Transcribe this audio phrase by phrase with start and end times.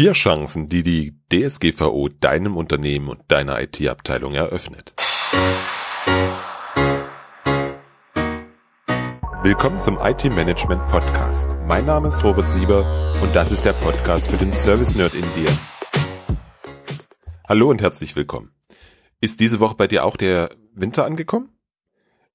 [0.00, 4.94] Vier Chancen, die die DSGVO deinem Unternehmen und deiner IT-Abteilung eröffnet.
[9.42, 11.54] Willkommen zum IT-Management Podcast.
[11.66, 15.34] Mein Name ist Robert Sieber und das ist der Podcast für den Service Nerd in
[15.34, 15.54] dir.
[17.46, 18.54] Hallo und herzlich willkommen.
[19.20, 21.50] Ist diese Woche bei dir auch der Winter angekommen?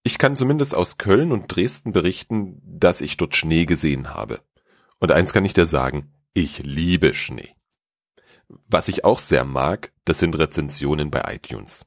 [0.04, 4.39] Ich kann zumindest aus Köln und Dresden berichten, dass ich dort Schnee gesehen habe.
[5.00, 7.55] Und eins kann ich dir sagen, ich liebe Schnee.
[8.48, 11.85] Was ich auch sehr mag, das sind Rezensionen bei iTunes.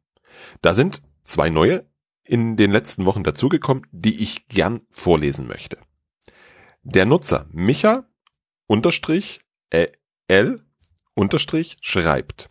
[0.63, 1.87] Da sind zwei neue
[2.25, 5.79] in den letzten Wochen dazugekommen, die ich gern vorlesen möchte.
[6.83, 8.05] Der Nutzer Micha
[8.67, 9.41] unterstrich
[9.71, 9.89] äh,
[10.29, 10.63] L
[11.15, 12.49] unterstrich schreibt.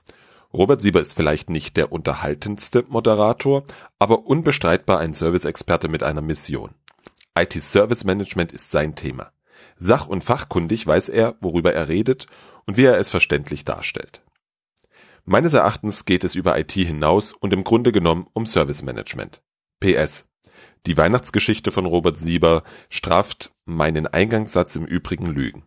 [0.53, 3.63] Robert Sieber ist vielleicht nicht der unterhaltendste Moderator,
[3.99, 6.71] aber unbestreitbar ein Service-Experte mit einer Mission.
[7.37, 9.31] IT-Service Management ist sein Thema.
[9.75, 12.25] Sach- und fachkundig weiß er, worüber er redet
[12.67, 14.21] und wie er es verständlich darstellt.
[15.25, 19.41] Meines Erachtens geht es über IT hinaus und im Grunde genommen um Service Management.
[19.79, 20.25] PS.
[20.85, 25.65] Die Weihnachtsgeschichte von Robert Sieber straft meinen Eingangssatz im Übrigen Lügen.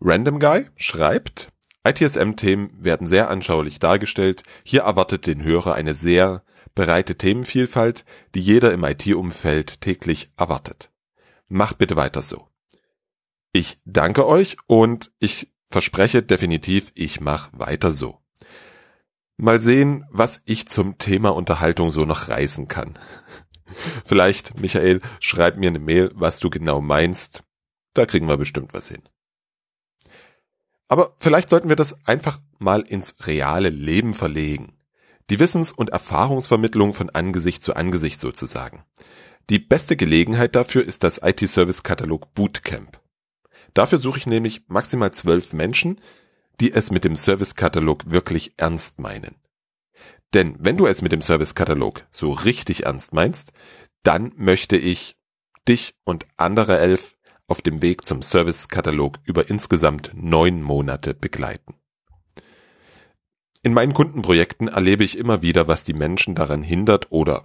[0.00, 1.52] Random Guy schreibt,
[1.84, 4.42] ITSM-Themen werden sehr anschaulich dargestellt.
[4.64, 8.04] Hier erwartet den Hörer eine sehr breite Themenvielfalt,
[8.34, 10.90] die jeder im IT-Umfeld täglich erwartet.
[11.48, 12.51] Macht bitte weiter so.
[13.52, 18.18] Ich danke euch und ich verspreche definitiv, ich mache weiter so.
[19.36, 22.98] Mal sehen, was ich zum Thema Unterhaltung so noch reißen kann.
[24.04, 27.42] Vielleicht, Michael, schreib mir eine Mail, was du genau meinst.
[27.94, 29.02] Da kriegen wir bestimmt was hin.
[30.88, 34.78] Aber vielleicht sollten wir das einfach mal ins reale Leben verlegen.
[35.30, 38.84] Die Wissens- und Erfahrungsvermittlung von Angesicht zu Angesicht sozusagen.
[39.48, 43.01] Die beste Gelegenheit dafür ist das IT-Service-Katalog Bootcamp.
[43.74, 46.00] Dafür suche ich nämlich maximal zwölf Menschen,
[46.60, 49.36] die es mit dem Service-Katalog wirklich ernst meinen.
[50.34, 53.52] Denn wenn du es mit dem Service-Katalog so richtig ernst meinst,
[54.02, 55.16] dann möchte ich
[55.68, 57.16] dich und andere elf
[57.46, 61.74] auf dem Weg zum Service-Katalog über insgesamt neun Monate begleiten.
[63.62, 67.44] In meinen Kundenprojekten erlebe ich immer wieder, was die Menschen daran hindert oder,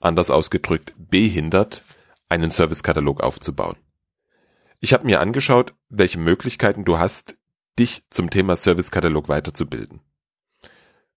[0.00, 1.84] anders ausgedrückt, behindert,
[2.28, 3.76] einen Service-Katalog aufzubauen.
[4.80, 7.36] Ich habe mir angeschaut, welche Möglichkeiten du hast,
[7.78, 10.00] dich zum Thema Servicekatalog weiterzubilden.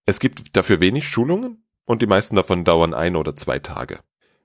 [0.06, 4.00] Es gibt dafür wenig Schulungen und die meisten davon dauern ein oder zwei Tage.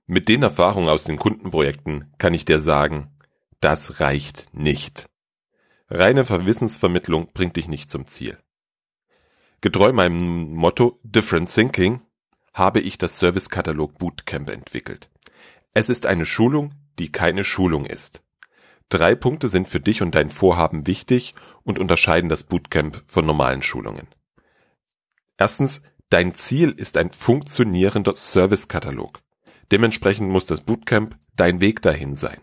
[0.06, 3.16] Mit den Erfahrungen aus den Kundenprojekten kann ich dir sagen,
[3.60, 5.08] das reicht nicht.
[5.88, 8.38] Reine Verwissensvermittlung bringt dich nicht zum Ziel.
[9.60, 12.00] Getreu meinem Motto Different Thinking
[12.52, 15.10] habe ich das Servicekatalog Bootcamp entwickelt.
[15.74, 18.22] Es ist eine Schulung, die keine Schulung ist.
[18.92, 23.62] Drei Punkte sind für dich und dein Vorhaben wichtig und unterscheiden das Bootcamp von normalen
[23.62, 24.06] Schulungen.
[25.38, 25.80] Erstens,
[26.10, 29.22] dein Ziel ist ein funktionierender Servicekatalog.
[29.70, 32.36] Dementsprechend muss das Bootcamp dein Weg dahin sein.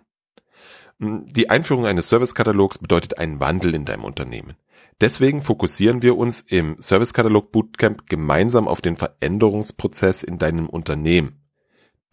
[0.97, 4.55] Die Einführung eines Servicekatalogs bedeutet einen Wandel in deinem Unternehmen.
[5.01, 11.47] Deswegen fokussieren wir uns im Servicekatalog Bootcamp gemeinsam auf den Veränderungsprozess in deinem Unternehmen.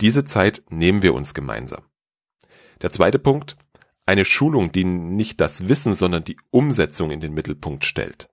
[0.02, 1.84] Diese Zeit nehmen wir uns gemeinsam.
[2.82, 3.56] Der zweite Punkt,
[4.06, 8.28] eine Schulung, die nicht das Wissen, sondern die Umsetzung in den Mittelpunkt stellt.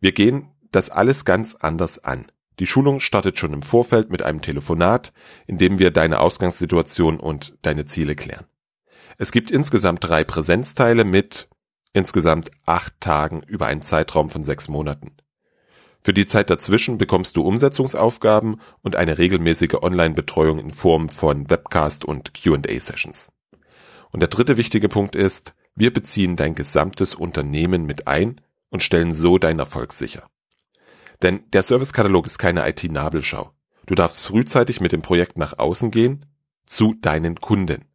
[0.00, 2.26] Wir gehen das alles ganz anders an.
[2.58, 5.12] Die Schulung startet schon im Vorfeld mit einem Telefonat,
[5.46, 8.46] in dem wir deine Ausgangssituation und deine Ziele klären.
[9.16, 11.48] Es gibt insgesamt drei Präsenzteile mit
[11.92, 15.16] insgesamt acht Tagen über einen Zeitraum von sechs Monaten.
[16.00, 22.04] Für die Zeit dazwischen bekommst du Umsetzungsaufgaben und eine regelmäßige Online-Betreuung in Form von Webcast
[22.04, 23.30] und Q&A-Sessions.
[24.12, 29.12] Und der dritte wichtige Punkt ist, wir beziehen dein gesamtes Unternehmen mit ein und stellen
[29.12, 30.28] so deinen Erfolg sicher.
[31.22, 33.52] Denn der Servicekatalog ist keine IT-Nabelschau.
[33.86, 36.26] Du darfst frühzeitig mit dem Projekt nach außen gehen,
[36.66, 37.86] zu deinen Kunden.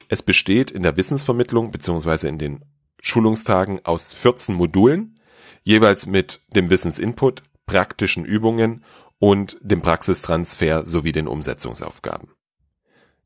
[0.10, 2.28] Es besteht in der Wissensvermittlung bzw.
[2.28, 2.66] in den
[3.02, 5.16] Schulungstagen aus 14 Modulen,
[5.64, 8.84] jeweils mit dem Wissensinput, praktischen Übungen
[9.20, 12.32] und dem Praxistransfer sowie den Umsetzungsaufgaben.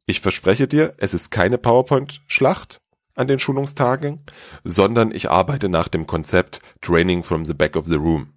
[0.06, 2.81] Ich verspreche dir, es ist keine PowerPoint-Schlacht
[3.18, 4.22] an den Schulungstagen,
[4.64, 8.34] sondern ich arbeite nach dem Konzept Training from the Back of the Room.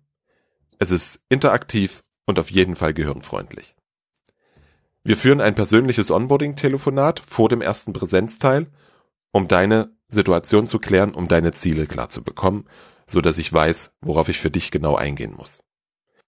[0.78, 3.74] Es ist interaktiv und auf jeden Fall gehirnfreundlich.
[5.02, 8.66] Wir führen ein persönliches Onboarding-Telefonat vor dem ersten Präsenzteil,
[9.32, 12.66] um deine Situation zu klären, um deine Ziele klar zu bekommen,
[13.06, 15.62] so dass ich weiß, worauf ich für dich genau eingehen muss.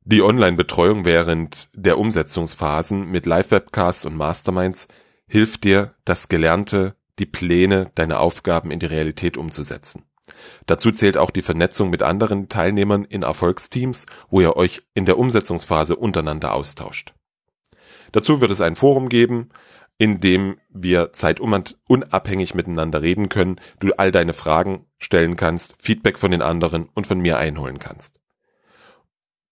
[0.05, 4.88] Die Online-Betreuung während der Umsetzungsphasen mit Live-Webcasts und Masterminds
[5.28, 10.02] hilft dir, das Gelernte, die Pläne, deine Aufgaben in die Realität umzusetzen.
[10.66, 15.19] Dazu zählt auch die Vernetzung mit anderen Teilnehmern in Erfolgsteams, wo ihr euch in der
[15.19, 17.14] Umsetzungsphase untereinander austauscht.
[18.10, 19.50] Dazu wird es ein Forum geben,
[19.98, 26.32] in dem wir zeitunabhängig miteinander reden können, du all deine Fragen stellen kannst, Feedback von
[26.32, 28.19] den anderen und von mir einholen kannst.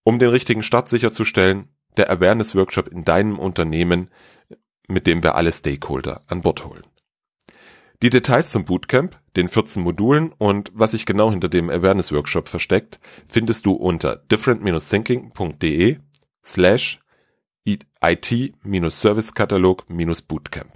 [0.03, 4.11] Um den richtigen Start sicherzustellen, der Awareness Workshop in deinem Unternehmen,
[4.89, 6.83] mit dem wir alle Stakeholder an Bord holen.
[8.03, 12.49] Die Details zum Bootcamp, den 14 Modulen und was sich genau hinter dem Awareness Workshop
[12.49, 15.99] versteckt, findest du unter different-thinking.de
[16.43, 17.01] slash
[18.03, 20.73] IT-Servicekatalog-Bootcamp.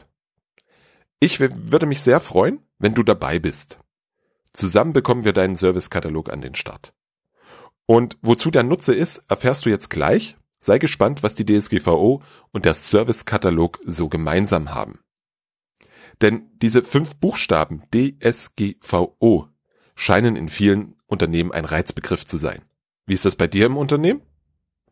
[1.19, 3.79] Ich würde mich sehr freuen, wenn du dabei bist.
[4.53, 6.93] Zusammen bekommen wir deinen Servicekatalog an den Start.
[7.87, 10.37] Und wozu der Nutze ist, erfährst du jetzt gleich.
[10.61, 12.23] Sei gespannt, was die DSGVO
[12.53, 14.99] und der Servicekatalog so gemeinsam haben.
[16.21, 19.49] Denn diese fünf Buchstaben DSGVO
[19.95, 22.63] scheinen in vielen Unternehmen ein Reizbegriff zu sein.
[23.07, 24.23] Wie ist das bei dir im Unternehmen?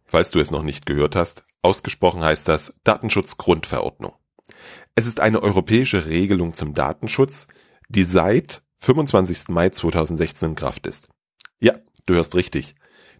[0.05, 4.15] Falls du es noch nicht gehört hast, ausgesprochen heißt das Datenschutzgrundverordnung.
[4.95, 7.47] Es ist eine europäische Regelung zum Datenschutz,
[7.89, 9.49] die seit 25.
[9.49, 11.09] Mai 2016 in Kraft ist.
[11.61, 11.75] Ja,
[12.07, 12.75] du hörst richtig.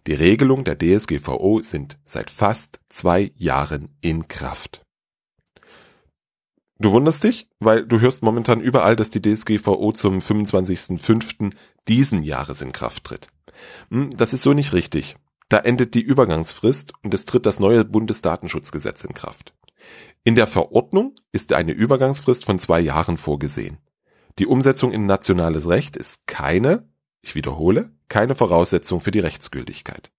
[0.05, 4.82] Die Regelungen der DSGVO sind seit fast zwei Jahren in Kraft.
[6.83, 11.53] Du wunderst dich, weil du hörst momentan überall, dass die DSGVO zum 25.05.
[11.87, 13.29] diesen Jahres in Kraft tritt.
[13.89, 15.15] Hm, das ist so nicht richtig.
[15.47, 19.53] Da endet die Übergangsfrist und es tritt das neue Bundesdatenschutzgesetz in Kraft.
[20.25, 23.77] In der Verordnung ist eine Übergangsfrist von zwei Jahren vorgesehen.
[24.37, 26.89] Die Umsetzung in nationales Recht ist keine,
[27.21, 30.11] ich wiederhole, keine Voraussetzung für die Rechtsgültigkeit.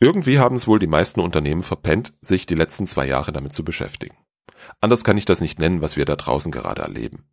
[0.00, 3.64] Irgendwie haben es wohl die meisten Unternehmen verpennt, sich die letzten zwei Jahre damit zu
[3.64, 4.14] beschäftigen.
[4.80, 7.24] Anders kann ich das nicht nennen, was wir da draußen gerade erleben.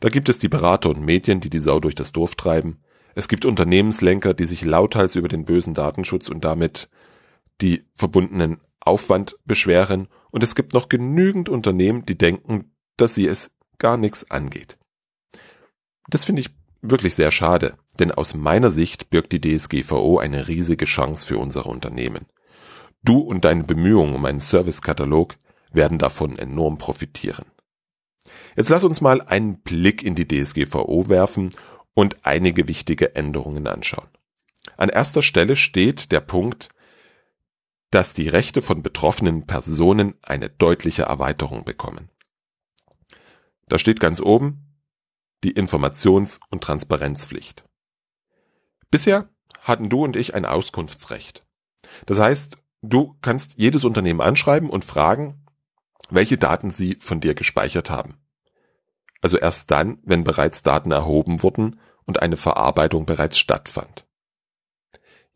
[0.00, 2.80] Da gibt es die Berater und Medien, die die Sau durch das Dorf treiben,
[3.16, 6.90] es gibt Unternehmenslenker, die sich lauthals über den bösen Datenschutz und damit
[7.62, 10.08] die verbundenen Aufwand beschweren.
[10.30, 14.78] Und es gibt noch genügend Unternehmen, die denken, dass sie es gar nichts angeht.
[16.10, 16.50] Das finde ich
[16.82, 21.70] wirklich sehr schade, denn aus meiner Sicht birgt die DSGVO eine riesige Chance für unsere
[21.70, 22.26] Unternehmen.
[23.02, 25.36] Du und deine Bemühungen um einen Servicekatalog
[25.76, 27.46] werden davon enorm profitieren.
[28.56, 31.54] Jetzt lass uns mal einen Blick in die DSGVO werfen
[31.94, 34.08] und einige wichtige Änderungen anschauen.
[34.76, 36.68] An erster Stelle steht der Punkt,
[37.90, 42.10] dass die Rechte von betroffenen Personen eine deutliche Erweiterung bekommen.
[43.68, 44.66] Da steht ganz oben
[45.44, 47.64] die Informations- und Transparenzpflicht.
[48.90, 49.28] Bisher
[49.60, 51.44] hatten du und ich ein Auskunftsrecht.
[52.06, 55.45] Das heißt, du kannst jedes Unternehmen anschreiben und fragen,
[56.10, 58.14] welche Daten sie von dir gespeichert haben.
[59.22, 64.06] Also erst dann, wenn bereits Daten erhoben wurden und eine Verarbeitung bereits stattfand.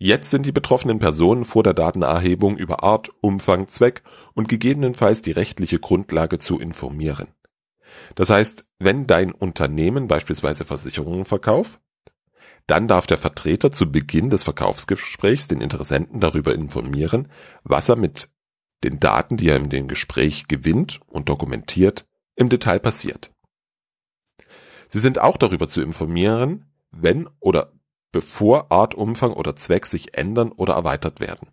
[0.03, 5.33] Jetzt sind die betroffenen Personen vor der Datenerhebung über Art, Umfang, Zweck und gegebenenfalls die
[5.33, 7.29] rechtliche Grundlage zu informieren.
[8.15, 11.81] Das heißt, wenn dein Unternehmen beispielsweise Versicherungen verkauft,
[12.67, 17.29] dann darf der Vertreter zu Beginn des Verkaufsgesprächs den Interessenten darüber informieren,
[17.63, 18.31] was er mit
[18.85, 23.33] den Daten, die er in dem Gespräch gewinnt und dokumentiert, im Detail passiert.
[24.89, 27.73] Sie sind auch darüber zu informieren, wenn oder
[28.13, 31.49] bevor Art, Umfang oder Zweck sich ändern oder erweitert werden.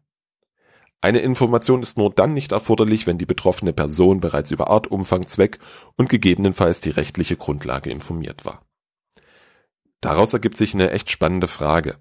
[1.01, 5.27] Eine Information ist nur dann nicht erforderlich, wenn die betroffene Person bereits über Art, Umfang,
[5.27, 5.59] Zweck
[5.95, 8.65] und gegebenenfalls die rechtliche Grundlage informiert war.
[10.01, 11.97] Daraus ergibt sich eine echt spannende Frage.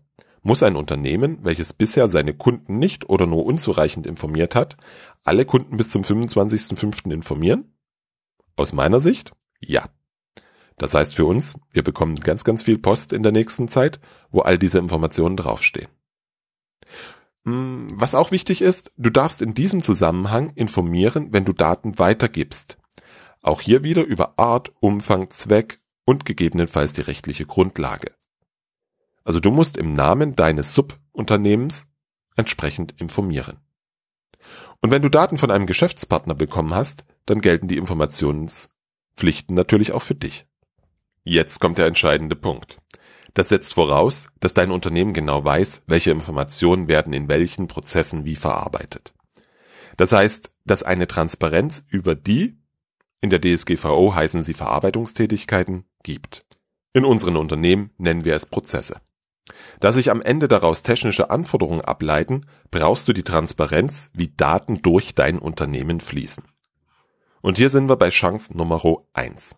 [0.47, 4.77] Muss ein Unternehmen, welches bisher seine Kunden nicht oder nur unzureichend informiert hat,
[5.25, 7.13] alle Kunden bis zum 25.05.
[7.13, 7.75] informieren?
[8.55, 9.83] Aus meiner Sicht, ja.
[10.79, 13.99] Das heißt für uns, wir bekommen ganz, ganz viel Post in der nächsten Zeit,
[14.31, 15.89] wo all diese Informationen draufstehen.
[17.45, 22.79] Hm, was auch wichtig ist, du darfst in diesem Zusammenhang informieren, wenn du Daten weitergibst.
[23.43, 28.16] Auch hier wieder über Art, Umfang, Zweck und gegebenenfalls die rechtliche Grundlage.
[29.27, 31.89] Also du musst im Namen deines Subunternehmens
[32.37, 33.59] entsprechend informieren.
[34.81, 40.03] Und wenn du Daten von einem Geschäftspartner bekommen hast, dann gelten die Informationspflichten natürlich auch
[40.03, 40.47] für dich.
[41.25, 42.79] Jetzt kommt der entscheidende Punkt.
[43.35, 48.37] Das setzt voraus, dass dein Unternehmen genau weiß, welche Informationen werden in welchen Prozessen wie
[48.37, 49.13] verarbeitet.
[49.97, 52.63] Das heißt, dass eine Transparenz über die,
[53.21, 56.47] in der DSGVO heißen sie Verarbeitungstätigkeiten, gibt.
[56.93, 59.01] In unseren Unternehmen nennen wir es Prozesse.
[59.81, 65.15] Da sich am Ende daraus technische Anforderungen ableiten, brauchst du die Transparenz, wie Daten durch
[65.15, 66.45] dein Unternehmen fließen.
[67.43, 69.57] Und hier sind wir bei Chance Nummer eins.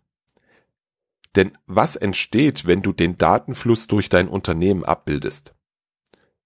[1.37, 5.55] Denn was entsteht, wenn du den Datenfluss durch dein Unternehmen abbildest?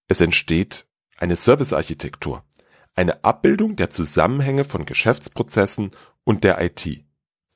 [0.07, 0.87] Es entsteht
[1.17, 2.45] eine Servicearchitektur,
[2.95, 5.93] eine Abbildung der Zusammenhänge von Geschäftsprozessen
[6.25, 7.05] und der IT.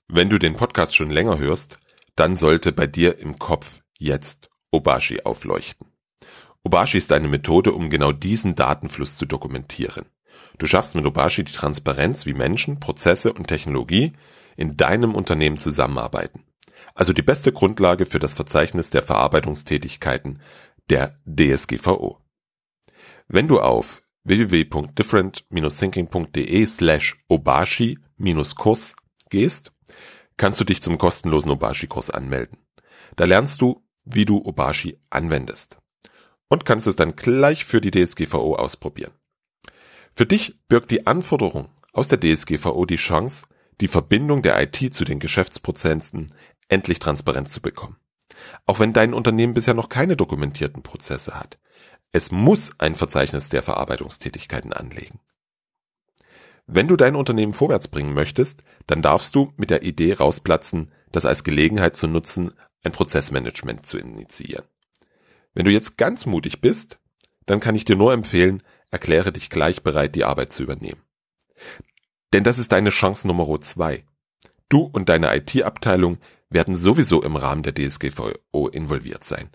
[0.08, 1.78] Wenn du den Podcast schon länger hörst,
[2.14, 5.88] dann sollte bei dir im Kopf jetzt Obashi aufleuchten.
[6.66, 10.06] Obashi ist eine Methode, um genau diesen Datenfluss zu dokumentieren.
[10.58, 14.12] Du schaffst mit Obashi die Transparenz, wie Menschen, Prozesse und Technologie
[14.56, 16.46] in deinem Unternehmen zusammenarbeiten
[16.96, 20.40] also die beste Grundlage für das Verzeichnis der Verarbeitungstätigkeiten
[20.88, 22.18] der DSGVO.
[23.28, 28.96] Wenn du auf www.different-thinking.de slash obashi-kurs
[29.28, 29.73] gehst,
[30.38, 32.58] kannst du dich zum kostenlosen Obashi-Kurs anmelden.
[33.14, 35.78] Da lernst du, wie du Obashi anwendest
[36.48, 39.12] und kannst es dann gleich für die DSGVO ausprobieren.
[40.14, 43.46] Für dich birgt die Anforderung aus der DSGVO die Chance,
[43.80, 46.26] die Verbindung der IT zu den Geschäftsprozessen
[46.68, 47.96] endlich Transparenz zu bekommen.
[48.64, 51.58] Auch wenn dein Unternehmen bisher noch keine dokumentierten Prozesse hat.
[52.12, 55.20] Es muss ein Verzeichnis der Verarbeitungstätigkeiten anlegen.
[56.66, 61.24] Wenn du dein Unternehmen vorwärts bringen möchtest, dann darfst du mit der Idee rausplatzen, das
[61.24, 64.64] als Gelegenheit zu nutzen, ein Prozessmanagement zu initiieren.
[65.56, 66.98] Wenn du jetzt ganz mutig bist,
[67.46, 71.00] dann kann ich dir nur empfehlen, erkläre dich gleich bereit, die Arbeit zu übernehmen.
[72.34, 74.04] Denn das ist deine Chance Nummer zwei.
[74.68, 76.18] Du und deine IT-Abteilung
[76.50, 79.48] werden sowieso im Rahmen der DSGVO involviert sein.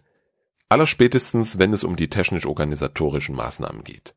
[0.69, 4.15] Allerspätestens, wenn es um die technisch-organisatorischen Maßnahmen geht.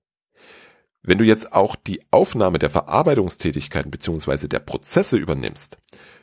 [1.02, 4.48] Wenn du jetzt auch die Aufnahme der Verarbeitungstätigkeiten bzw.
[4.48, 5.76] der Prozesse übernimmst,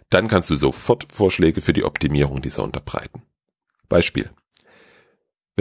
[0.09, 3.21] dann kannst du sofort Vorschläge für die Optimierung dieser unterbreiten.
[3.89, 4.31] Beispiel.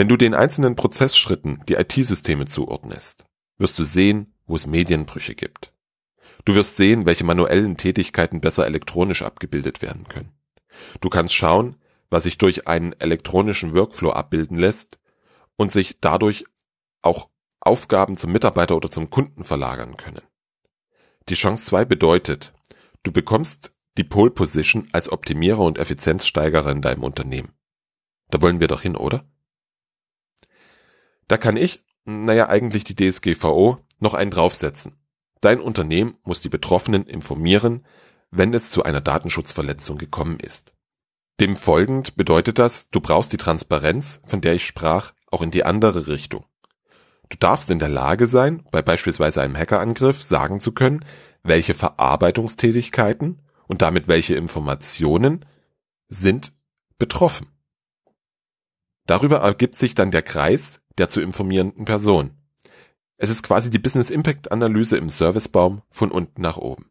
[0.01, 3.27] Wenn du den einzelnen Prozessschritten die IT-Systeme zuordnest,
[3.59, 5.75] wirst du sehen, wo es Medienbrüche gibt.
[6.47, 10.33] Du wirst sehen, welche manuellen Tätigkeiten besser elektronisch abgebildet werden können.
[11.03, 11.77] Du kannst schauen,
[12.09, 14.99] was sich durch einen elektronischen Workflow abbilden lässt
[15.57, 16.47] und sich dadurch
[17.03, 17.29] auch
[17.61, 20.23] Aufgaben zum Mitarbeiter oder zum Kunden verlagern können.
[21.29, 22.55] Die Chance 2 bedeutet,
[23.03, 27.53] du bekommst die Pole Position als Optimierer und Effizienzsteigerer in deinem Unternehmen.
[28.31, 29.27] Da wollen wir doch hin, oder?
[31.31, 34.99] Da kann ich, naja, eigentlich die DSGVO, noch einen draufsetzen.
[35.41, 37.87] Dein Unternehmen muss die Betroffenen informieren,
[38.33, 40.73] wenn es zu einer Datenschutzverletzung gekommen ist.
[41.39, 45.65] Dem folgend bedeutet das, du brauchst die Transparenz, von der ich sprach, auch in die
[45.65, 46.47] andere Richtung.
[47.29, 51.05] Du darfst in der Lage sein, bei beispielsweise einem Hackerangriff sagen zu können,
[51.45, 55.45] welche Verarbeitungstätigkeiten und damit welche Informationen
[56.09, 56.55] sind
[56.99, 57.47] betroffen.
[59.07, 62.33] Darüber ergibt sich dann der Kreis der zu informierenden Person.
[63.17, 66.91] Es ist quasi die Business Impact Analyse im Servicebaum von unten nach oben.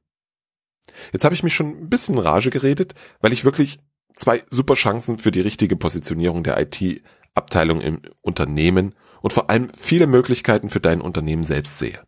[1.11, 3.79] Jetzt habe ich mich schon ein bisschen Rage geredet, weil ich wirklich
[4.13, 10.07] zwei super Chancen für die richtige Positionierung der IT-Abteilung im Unternehmen und vor allem viele
[10.07, 12.03] Möglichkeiten für dein Unternehmen selbst sehe.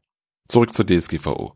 [0.48, 1.56] Zurück zur DSGVO.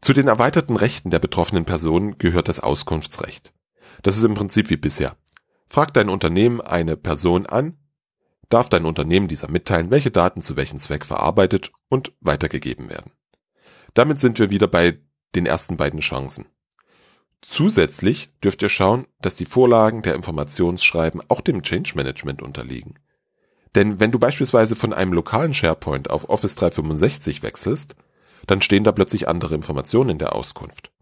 [0.00, 3.54] Zu den erweiterten Rechten der betroffenen Personen gehört das Auskunftsrecht.
[4.02, 5.16] Das ist im Prinzip wie bisher.
[5.68, 7.78] Fragt dein Unternehmen eine Person an,
[8.52, 13.12] darf dein Unternehmen dieser mitteilen, welche Daten zu welchem Zweck verarbeitet und weitergegeben werden.
[13.94, 14.98] Damit sind wir wieder bei
[15.34, 16.46] den ersten beiden Chancen.
[17.40, 22.98] Zusätzlich dürft ihr schauen, dass die Vorlagen der Informationsschreiben auch dem Change Management unterliegen.
[23.74, 27.96] Denn wenn du beispielsweise von einem lokalen SharePoint auf Office 365 wechselst,
[28.46, 30.92] dann stehen da plötzlich andere Informationen in der Auskunft.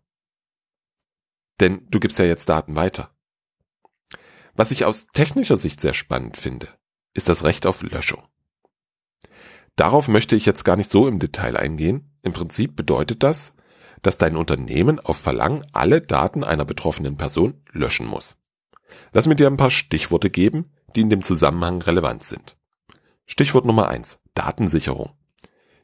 [1.59, 3.11] Denn du gibst ja jetzt Daten weiter.
[4.55, 6.69] Was ich aus technischer Sicht sehr spannend finde,
[7.21, 8.23] ist das Recht auf Löschung.
[9.77, 12.11] Darauf möchte ich jetzt gar nicht so im Detail eingehen.
[12.23, 13.53] Im Prinzip bedeutet das,
[14.01, 18.39] dass dein Unternehmen auf Verlangen alle Daten einer betroffenen Person löschen muss.
[19.13, 22.57] Lass mir dir ein paar Stichworte geben, die in dem Zusammenhang relevant sind.
[23.27, 25.11] Stichwort Nummer eins: Datensicherung.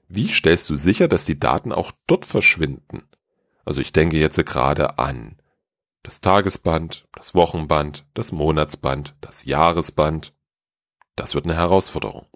[0.08, 3.02] Wie stellst du sicher, dass die Daten auch dort verschwinden?
[3.66, 5.36] Also ich denke jetzt gerade an
[6.02, 10.32] das Tagesband, das Wochenband, das Monatsband, das Jahresband.
[11.16, 12.26] Das wird eine Herausforderung.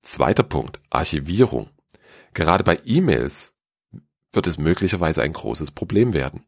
[0.00, 1.70] Zweiter Punkt, Archivierung.
[2.32, 3.54] Gerade bei E-Mails
[4.32, 6.46] wird es möglicherweise ein großes Problem werden.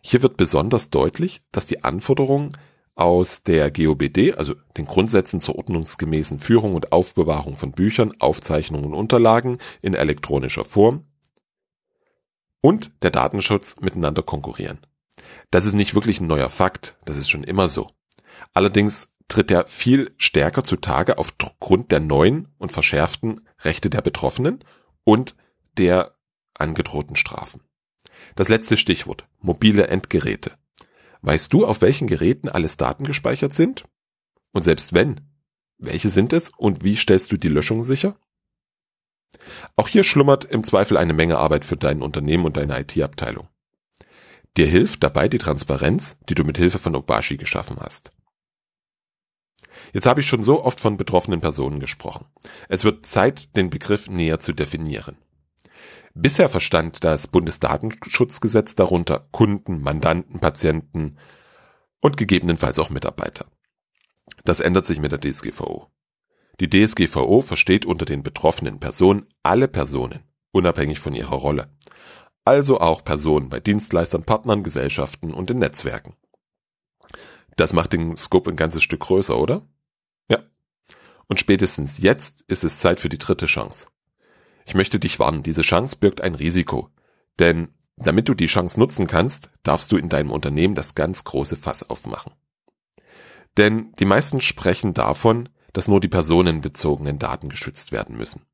[0.00, 2.56] Hier wird besonders deutlich, dass die Anforderungen
[2.94, 8.94] aus der GOBD, also den Grundsätzen zur ordnungsgemäßen Führung und Aufbewahrung von Büchern, Aufzeichnungen und
[8.94, 11.04] Unterlagen in elektronischer Form
[12.62, 14.78] und der Datenschutz miteinander konkurrieren.
[15.50, 17.90] Das ist nicht wirklich ein neuer Fakt, das ist schon immer so.
[18.54, 24.64] Allerdings tritt er viel stärker zutage aufgrund der neuen und verschärften Rechte der Betroffenen
[25.04, 25.36] und
[25.78, 26.16] der
[26.54, 27.62] angedrohten Strafen.
[28.34, 30.52] Das letzte Stichwort, mobile Endgeräte.
[31.22, 33.84] Weißt du, auf welchen Geräten alles Daten gespeichert sind?
[34.52, 35.20] Und selbst wenn,
[35.78, 38.16] welche sind es und wie stellst du die Löschung sicher?
[39.74, 43.48] Auch hier schlummert im Zweifel eine Menge Arbeit für dein Unternehmen und deine IT-Abteilung.
[44.56, 48.12] Dir hilft dabei die Transparenz, die du mit Hilfe von Obashi geschaffen hast.
[49.92, 52.26] Jetzt habe ich schon so oft von betroffenen Personen gesprochen.
[52.68, 55.16] Es wird Zeit, den Begriff näher zu definieren.
[56.14, 61.18] Bisher verstand das Bundesdatenschutzgesetz darunter Kunden, Mandanten, Patienten
[62.00, 63.46] und gegebenenfalls auch Mitarbeiter.
[64.44, 65.90] Das ändert sich mit der DSGVO.
[66.58, 71.68] Die DSGVO versteht unter den betroffenen Personen alle Personen, unabhängig von ihrer Rolle.
[72.46, 76.14] Also auch Personen bei Dienstleistern, Partnern, Gesellschaften und in Netzwerken.
[77.56, 79.66] Das macht den Scope ein ganzes Stück größer, oder?
[81.28, 83.86] Und spätestens jetzt ist es Zeit für die dritte Chance.
[84.66, 86.90] Ich möchte dich warnen, diese Chance birgt ein Risiko.
[87.38, 91.56] Denn damit du die Chance nutzen kannst, darfst du in deinem Unternehmen das ganz große
[91.56, 92.32] Fass aufmachen.
[93.56, 98.46] Denn die meisten sprechen davon, dass nur die personenbezogenen Daten geschützt werden müssen.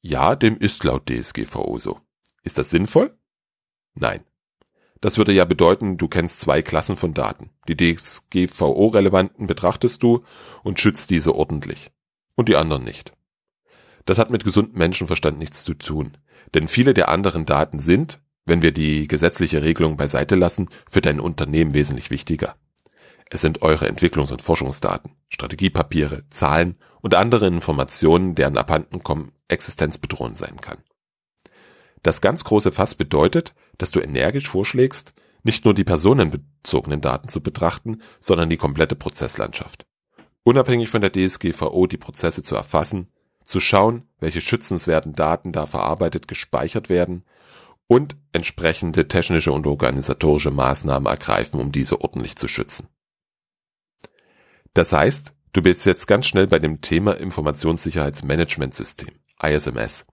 [0.00, 2.00] Ja, dem ist laut DSGVO so.
[2.42, 3.16] Ist das sinnvoll?
[3.94, 4.22] Nein.
[5.04, 7.50] Das würde ja bedeuten, du kennst zwei Klassen von Daten.
[7.68, 10.24] Die DSGVO-relevanten betrachtest du
[10.62, 11.90] und schützt diese ordentlich.
[12.36, 13.12] Und die anderen nicht.
[14.06, 16.16] Das hat mit gesundem Menschenverstand nichts zu tun.
[16.54, 21.20] Denn viele der anderen Daten sind, wenn wir die gesetzliche Regelung beiseite lassen, für dein
[21.20, 22.56] Unternehmen wesentlich wichtiger.
[23.28, 30.62] Es sind eure Entwicklungs- und Forschungsdaten, Strategiepapiere, Zahlen und andere Informationen, deren Abhandenkommen existenzbedrohend sein
[30.62, 30.78] kann.
[32.02, 37.42] Das ganz große Fass bedeutet, dass du energisch vorschlägst, nicht nur die personenbezogenen Daten zu
[37.42, 39.86] betrachten, sondern die komplette Prozesslandschaft.
[40.42, 43.06] Unabhängig von der DSGVO die Prozesse zu erfassen,
[43.44, 47.24] zu schauen, welche schützenswerten Daten da verarbeitet gespeichert werden
[47.86, 52.88] und entsprechende technische und organisatorische Maßnahmen ergreifen, um diese ordentlich zu schützen.
[54.72, 59.10] Das heißt, du bist jetzt ganz schnell bei dem Thema Informationssicherheitsmanagementsystem,
[59.42, 60.06] ISMS.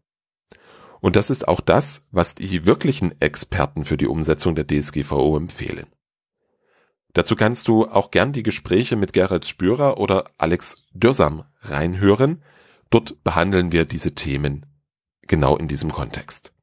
[1.02, 5.88] Und das ist auch das, was die wirklichen Experten für die Umsetzung der DSGVO empfehlen.
[7.14, 12.42] Dazu kannst du auch gern die Gespräche mit Gerald Spürer oder Alex Dürsam reinhören,
[12.92, 14.66] Dort behandeln wir diese Themen
[15.22, 16.54] genau in diesem Kontext.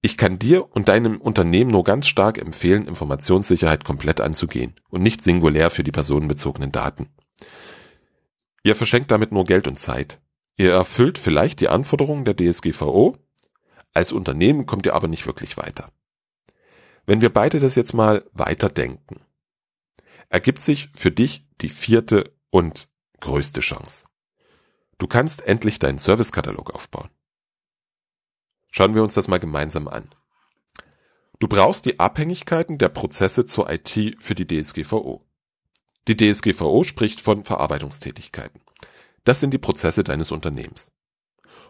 [0.00, 5.22] Ich kann dir und deinem Unternehmen nur ganz stark empfehlen, Informationssicherheit komplett anzugehen und nicht
[5.22, 7.10] singulär für die personenbezogenen Daten.
[8.62, 10.20] Ihr verschenkt damit nur Geld und Zeit.
[10.58, 13.16] Ihr erfüllt vielleicht die Anforderungen der DSGVO,
[13.94, 15.92] als Unternehmen kommt ihr aber nicht wirklich weiter.
[17.06, 19.20] Wenn wir beide das jetzt mal weiterdenken,
[20.28, 22.88] ergibt sich für dich die vierte und
[23.20, 24.06] größte Chance.
[24.98, 27.08] Du kannst endlich deinen Servicekatalog aufbauen.
[28.72, 30.12] Schauen wir uns das mal gemeinsam an.
[31.38, 35.22] Du brauchst die Abhängigkeiten der Prozesse zur IT für die DSGVO.
[36.08, 38.60] Die DSGVO spricht von Verarbeitungstätigkeiten.
[39.28, 40.90] Das sind die Prozesse deines Unternehmens.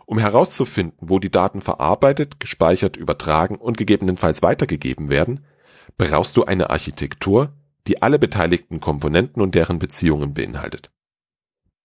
[0.06, 5.44] Um herauszufinden, wo die Daten verarbeitet, gespeichert, übertragen und gegebenenfalls weitergegeben werden,
[5.96, 7.52] brauchst du eine Architektur,
[7.88, 10.92] die alle beteiligten Komponenten und deren Beziehungen beinhaltet.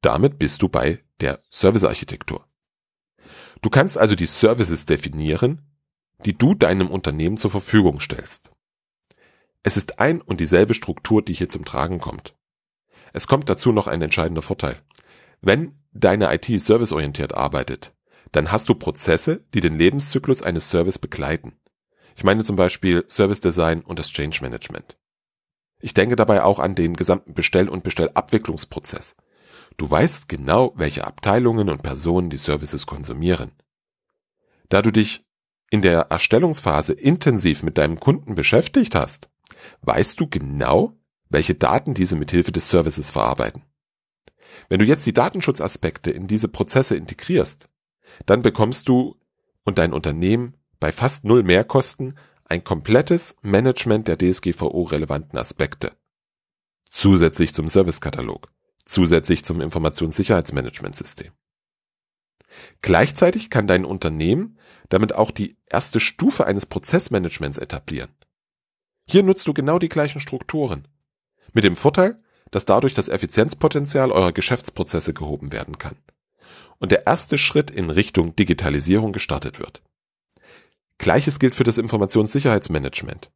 [0.02, 2.46] Damit bist du bei der Servicearchitektur.
[3.64, 5.64] Du kannst also die Services definieren,
[6.24, 8.52] die du deinem Unternehmen zur Verfügung stellst.
[9.64, 12.36] Es ist ein und dieselbe Struktur, die hier zum Tragen kommt.
[13.12, 14.76] Es kommt dazu noch ein entscheidender Vorteil.
[15.46, 17.94] Wenn deine IT serviceorientiert arbeitet,
[18.32, 21.60] dann hast du Prozesse, die den Lebenszyklus eines Service begleiten.
[22.16, 24.98] Ich meine zum Beispiel Service Design und das Change Management.
[25.82, 29.18] Ich denke dabei auch an den gesamten Bestell- und Bestellabwicklungsprozess.
[29.76, 33.52] Du weißt genau, welche Abteilungen und Personen die Services konsumieren.
[34.70, 35.26] Da du dich
[35.70, 39.30] in der Erstellungsphase intensiv mit deinem Kunden beschäftigt hast,
[39.82, 43.66] weißt du genau, welche Daten diese mithilfe des Services verarbeiten.
[44.70, 47.70] Wenn du jetzt die Datenschutzaspekte in diese Prozesse integrierst,
[48.26, 49.18] dann bekommst du
[49.64, 55.94] und dein Unternehmen bei fast null Mehrkosten ein komplettes Management der DSGVO-relevanten Aspekte.
[56.86, 58.52] Zusätzlich zum Servicekatalog,
[58.86, 61.32] zusätzlich zum Informationssicherheitsmanagementsystem.
[62.82, 68.12] Gleichzeitig kann dein Unternehmen damit auch die erste Stufe eines Prozessmanagements etablieren.
[69.08, 70.88] Hier nutzt du genau die gleichen Strukturen.
[71.54, 72.22] Mit dem Vorteil,
[72.54, 75.96] dass dadurch das Effizienzpotenzial eurer Geschäftsprozesse gehoben werden kann.
[76.80, 79.82] Und der erste Schritt in Richtung Digitalisierung gestartet wird.
[81.00, 83.32] Gleiches gilt für das Informationssicherheitsmanagement.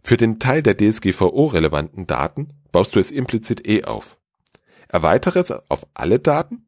[0.00, 4.18] Für den Teil der DSGVO-relevanten Daten baust du es implizit eh auf.
[4.88, 6.66] Erweitere es auf alle Daten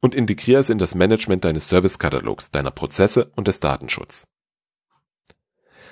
[0.00, 4.24] und integriere es in das Management deines Servicekatalogs, deiner Prozesse und des Datenschutzes.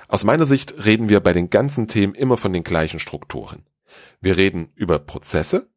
[0.09, 3.65] Aus meiner Sicht reden wir bei den ganzen Themen immer von den gleichen Strukturen.
[4.20, 5.70] Wir reden über Prozesse,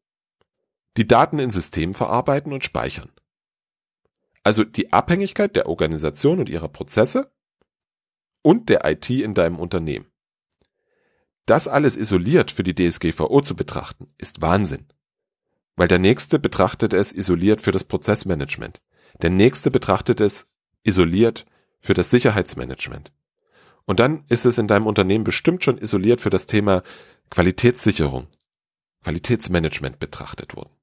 [0.96, 3.10] die Daten in Systemen verarbeiten und speichern.
[4.42, 7.32] Also die Abhängigkeit der Organisation und ihrer Prozesse
[8.42, 10.06] und der IT in deinem Unternehmen.
[11.46, 14.86] Das alles isoliert für die DSGVO zu betrachten, ist Wahnsinn.
[15.76, 18.80] Weil der nächste betrachtet es isoliert für das Prozessmanagement.
[19.22, 20.46] Der nächste betrachtet es
[20.84, 21.46] isoliert
[21.80, 23.12] für das Sicherheitsmanagement.
[23.86, 26.82] Und dann ist es in deinem Unternehmen bestimmt schon isoliert für das Thema
[27.30, 28.28] Qualitätssicherung,
[29.02, 30.74] Qualitätsmanagement betrachtet worden.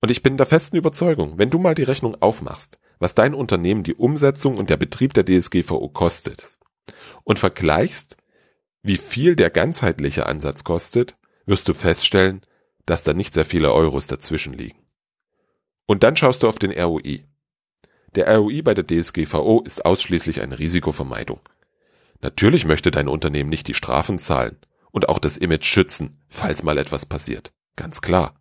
[0.00, 3.82] Und ich bin der festen Überzeugung, wenn du mal die Rechnung aufmachst, was dein Unternehmen
[3.82, 6.46] die Umsetzung und der Betrieb der DSGVO kostet
[7.24, 8.16] und vergleichst,
[8.82, 12.42] wie viel der ganzheitliche Ansatz kostet, wirst du feststellen,
[12.86, 14.78] dass da nicht sehr viele Euros dazwischen liegen.
[15.86, 17.24] Und dann schaust du auf den ROI.
[18.14, 21.40] Der ROI bei der DSGVO ist ausschließlich eine Risikovermeidung.
[22.22, 24.58] Natürlich möchte dein Unternehmen nicht die Strafen zahlen
[24.90, 27.52] und auch das Image schützen, falls mal etwas passiert.
[27.76, 28.34] Ganz klar.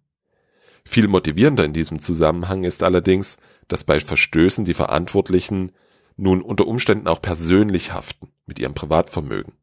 [0.85, 5.71] Viel motivierender in diesem Zusammenhang ist allerdings, dass bei Verstößen die Verantwortlichen
[6.15, 9.53] nun unter Umständen auch persönlich haften mit ihrem Privatvermögen.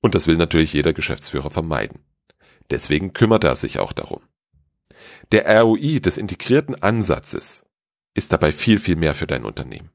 [0.00, 2.00] Und das will natürlich jeder Geschäftsführer vermeiden.
[2.70, 4.20] Deswegen kümmert er sich auch darum.
[5.32, 7.64] Der ROI des integrierten Ansatzes
[8.14, 9.90] ist dabei viel, viel mehr für dein Unternehmen.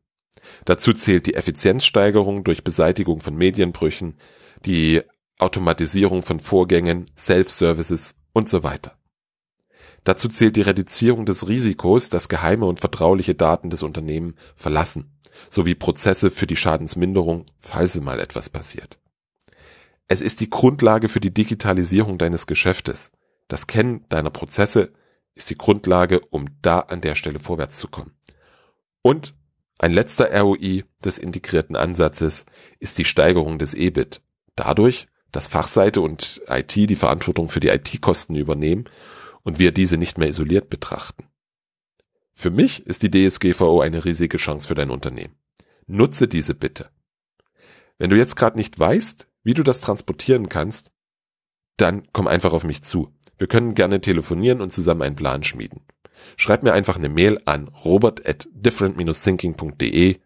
[0.66, 4.18] Dazu zählt die Effizienzsteigerung durch Beseitigung von Medienbrüchen,
[4.66, 5.02] die
[5.44, 8.98] Automatisierung von Vorgängen, Self-Services und so weiter.
[10.04, 15.18] Dazu zählt die Reduzierung des Risikos, dass geheime und vertrauliche Daten des Unternehmens verlassen,
[15.50, 19.00] sowie Prozesse für die Schadensminderung, falls mal etwas passiert.
[20.08, 23.12] Es ist die Grundlage für die Digitalisierung deines Geschäftes.
[23.48, 24.92] Das Kennen deiner Prozesse
[25.36, 28.14] ist die Grundlage, um da an der Stelle vorwärts zu kommen.
[29.02, 29.36] Und
[29.80, 32.46] ein letzter ROI des integrierten Ansatzes
[32.80, 34.22] ist die Steigerung des EBIT.
[34.56, 38.86] Dadurch, dass Fachseite und IT die Verantwortung für die IT-Kosten übernehmen
[39.42, 41.28] und wir diese nicht mehr isoliert betrachten.
[42.34, 45.36] Für mich ist die DSGVO eine riesige Chance für dein Unternehmen.
[45.88, 46.90] Nutze diese bitte.
[47.98, 50.92] Wenn du jetzt gerade nicht weißt, wie du das transportieren kannst,
[51.78, 53.12] dann komm einfach auf mich zu.
[53.38, 55.82] Wir können gerne telefonieren und zusammen einen Plan schmieden.
[56.38, 60.20] Schreib mir einfach eine Mail an robert at different-thinking.de.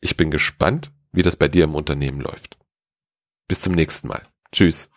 [0.00, 2.57] Ich bin gespannt, wie das bei dir im Unternehmen läuft.
[3.48, 4.20] Bis zum nächsten Mal.
[4.52, 4.90] Tschüss.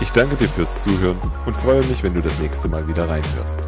[0.00, 3.58] Ich danke dir fürs Zuhören und freue mich, wenn du das nächste Mal wieder reinhörst.